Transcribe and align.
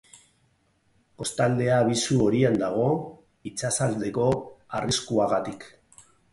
Kostaldea 1.21 1.75
abisu 1.81 2.17
horian 2.29 2.57
dago, 2.63 2.87
itsasaldeko 3.53 4.27
arriskuagatik. 4.81 5.73